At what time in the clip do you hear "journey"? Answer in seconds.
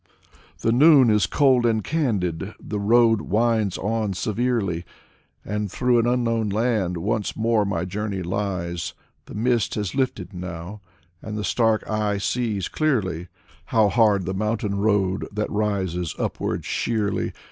7.85-8.23